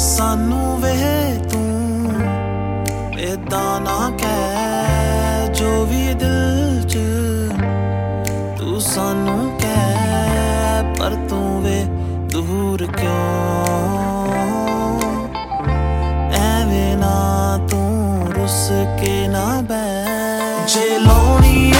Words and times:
ਸਾਨੂੰ 0.00 0.80
ਵੇ 0.80 0.94
ਤੂੰ 1.50 2.12
ਇਦਾਂ 3.20 3.80
ਨਾ 3.80 4.10
ਕਹਿ 4.18 5.48
ਜੋ 5.54 5.84
ਵੀ 5.84 6.14
ਦਿਲ 6.14 6.82
'ਚ 6.88 6.98
ਤੂੰ 8.58 8.80
ਸਾਨੂੰ 8.80 9.50
ਕਹਿ, 9.60 10.82
ਪਰ 10.98 11.14
ਤੂੰ 11.28 11.62
ਵੇ 11.62 11.84
ਦੂਰ 12.32 12.86
ਕਿਉਂ? 12.86 13.10
ਐਵੇਂ 16.40 16.96
ਨਾ 16.96 17.58
ਤੂੰ 17.70 18.32
ਰੁੱਸ 18.32 18.68
ਕੇ 19.00 19.26
ਨਾ 19.28 19.44
ਬੈ 19.68 19.84
ਜੇ 20.66 20.98
ਲਾਉਣੀ 20.98 21.72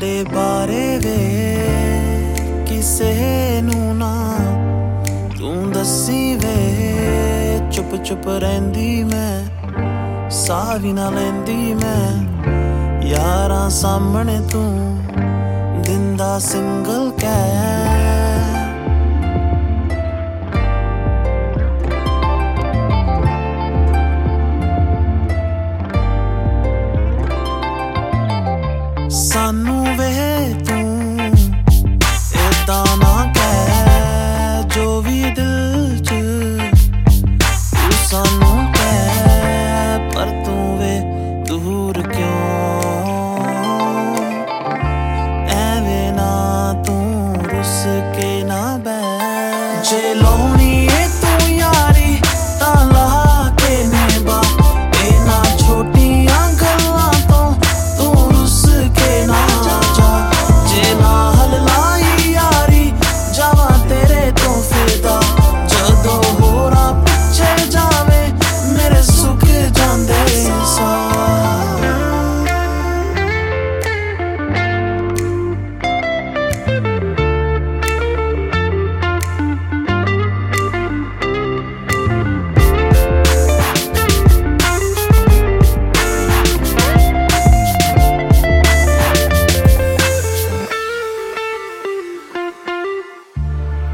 ਸਾਡੇ 0.00 0.24
ਬਾਰੇ 0.24 0.98
ਵੇ 0.98 1.16
ਕਿਸੇ 2.66 3.60
ਨੂੰ 3.62 3.96
ਨਾ 3.96 4.12
ਤੂੰ 5.38 5.70
ਦੱਸੀ 5.72 6.34
ਵੇ। 6.34 7.58
ਚੁੱਪ 7.72 7.96
ਚੁੱਪ 8.04 8.28
ਰਹਿੰਦੀ 8.28 9.02
ਮੈਂ 9.04 10.30
ਸਾਹ 10.30 10.78
ਵੀ 10.78 10.92
ਨਾ 10.92 11.08
ਲੈਂਦੀ 11.10 11.74
ਮੈਂ। 11.74 13.02
ਯਾਰਾਂ 13.06 13.68
ਸਾਹਮਣੇ 13.70 14.38
ਤੂੰ 14.52 14.98
ਦਿੰਦਾ 15.82 16.38
ਸਿੰਗਲ 16.38 17.10
ਕਹਿ 17.20 17.67
ਜੇ 49.90 50.14
ਲਾਉਣੀ 50.14 50.27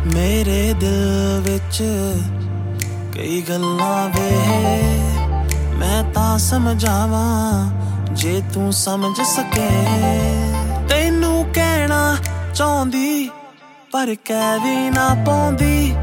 ਮੇਰੇ 0.06 0.72
ਦਿਲ 0.72 1.40
ਵਿੱਚ 1.40 1.82
ਕਈ 3.14 3.42
ਗੱਲਾਂ 3.42 4.08
ਵੇ। 4.08 4.30
ਮੈਂ 5.76 6.02
ਤਾਂ 6.12 6.38
ਸਮਝਾਵਾਂ 6.38 7.70
ਜੇ 8.14 8.42
ਤੂੰ 8.54 8.72
ਸਮਝ 8.72 9.20
ਸਕੇ। 9.20 9.68
ਤੈਨੂੰ 10.88 11.46
ਕਹਿਣਾ 11.54 12.16
ਚਾਹੁੰਦੀ, 12.54 13.30
ਪਰ 13.92 14.14
ਕਹਿ 14.24 14.58
ਵੀ 14.58 14.90
ਨਾ 14.90 15.16
ਪਾਉਂਦੀ, 15.26 15.96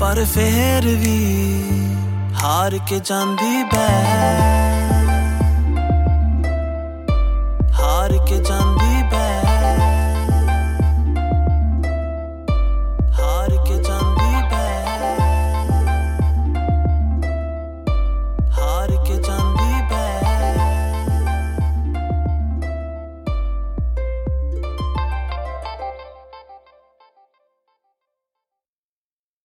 ਪਰ 0.00 0.24
ਫੇਰ 0.24 0.86
ਵੀ 0.86 1.64
ਹਾਰ 2.42 2.78
ਕੇ 2.86 3.00
ਜਾਂਦੀ 3.04 3.64
ਬੈ। 3.64 4.63